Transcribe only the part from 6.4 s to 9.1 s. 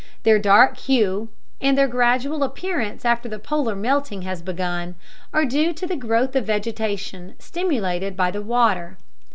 vegetation stimulated by the water.